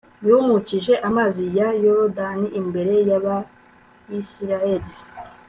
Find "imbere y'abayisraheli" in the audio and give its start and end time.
2.59-4.91